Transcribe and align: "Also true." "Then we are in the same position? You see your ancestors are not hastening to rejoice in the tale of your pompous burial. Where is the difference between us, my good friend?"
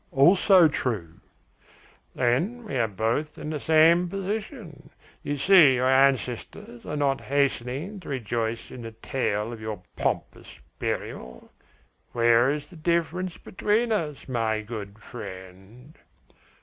"Also 0.11 0.67
true." 0.67 1.19
"Then 2.15 2.63
we 2.65 2.75
are 2.75 2.85
in 3.37 3.49
the 3.51 3.59
same 3.59 4.09
position? 4.09 4.89
You 5.21 5.37
see 5.37 5.75
your 5.75 5.87
ancestors 5.91 6.87
are 6.87 6.95
not 6.97 7.21
hastening 7.21 7.99
to 7.99 8.09
rejoice 8.09 8.71
in 8.71 8.81
the 8.81 8.93
tale 8.93 9.53
of 9.53 9.61
your 9.61 9.83
pompous 9.95 10.57
burial. 10.79 11.51
Where 12.13 12.49
is 12.49 12.71
the 12.71 12.77
difference 12.77 13.37
between 13.37 13.91
us, 13.91 14.27
my 14.27 14.61
good 14.61 14.97
friend?" 14.97 15.95